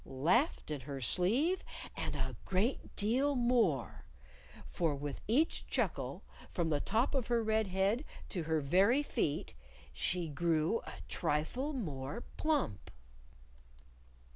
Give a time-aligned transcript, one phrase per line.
[0.03, 1.63] _Laughed in her sleeve
[1.95, 4.03] and a great deal more!
[4.67, 9.53] For with each chuckle, from the top of her red head to her very feet,
[9.95, 12.89] _she grew a trifle more plump!